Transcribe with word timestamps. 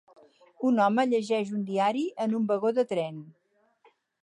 Un 0.69 0.79
home 0.85 1.05
llegeix 1.11 1.51
un 1.59 1.67
diari 1.67 2.03
en 2.27 2.35
un 2.39 2.49
vagó 2.53 2.73
de 2.81 2.89
tren. 2.95 3.23